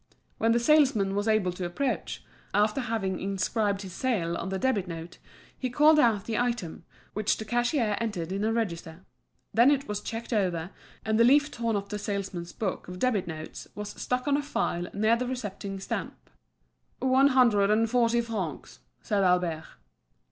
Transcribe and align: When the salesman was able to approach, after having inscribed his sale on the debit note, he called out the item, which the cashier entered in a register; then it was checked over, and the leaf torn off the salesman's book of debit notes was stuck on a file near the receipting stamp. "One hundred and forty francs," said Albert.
When 0.39 0.51
the 0.51 0.59
salesman 0.59 1.13
was 1.15 1.27
able 1.27 1.51
to 1.51 1.63
approach, 1.63 2.25
after 2.55 2.81
having 2.81 3.19
inscribed 3.19 3.83
his 3.83 3.93
sale 3.93 4.35
on 4.35 4.49
the 4.49 4.57
debit 4.57 4.87
note, 4.87 5.19
he 5.55 5.69
called 5.69 5.99
out 5.99 6.25
the 6.25 6.39
item, 6.39 6.85
which 7.13 7.37
the 7.37 7.45
cashier 7.45 7.95
entered 8.01 8.31
in 8.31 8.43
a 8.43 8.51
register; 8.51 9.05
then 9.53 9.69
it 9.69 9.87
was 9.87 10.01
checked 10.01 10.33
over, 10.33 10.71
and 11.05 11.19
the 11.19 11.23
leaf 11.23 11.51
torn 11.51 11.75
off 11.75 11.89
the 11.89 11.99
salesman's 11.99 12.51
book 12.51 12.87
of 12.87 12.97
debit 12.97 13.27
notes 13.27 13.67
was 13.75 13.89
stuck 13.89 14.27
on 14.27 14.37
a 14.37 14.41
file 14.41 14.87
near 14.91 15.15
the 15.15 15.27
receipting 15.27 15.79
stamp. 15.79 16.31
"One 16.97 17.27
hundred 17.27 17.69
and 17.69 17.87
forty 17.87 18.21
francs," 18.21 18.79
said 19.03 19.23
Albert. 19.23 19.65